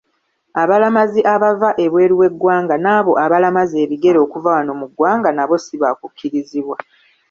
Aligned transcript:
Abalamazi 0.61 1.19
abava 1.33 1.69
ebweru 1.85 2.13
w’eggwanga 2.21 2.75
n’abo 2.83 3.13
abalamaza 3.25 3.75
ebigere 3.85 4.17
okuva 4.25 4.49
wano 4.55 4.71
mu 4.79 4.85
ggwanga, 4.91 5.29
nabo 5.33 5.55
sibaakukkirizibwa. 5.65 6.77